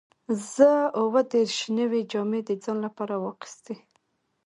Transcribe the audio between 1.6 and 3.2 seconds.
نوې جامې د ځان لپاره